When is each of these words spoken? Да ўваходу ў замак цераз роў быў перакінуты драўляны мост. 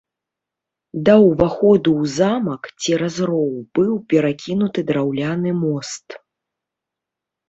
Да 1.07 1.13
ўваходу 1.25 1.89
ў 2.01 2.03
замак 2.17 2.63
цераз 2.85 3.15
роў 3.31 3.51
быў 3.81 3.91
перакінуты 4.13 4.79
драўляны 4.89 5.51
мост. 5.61 6.07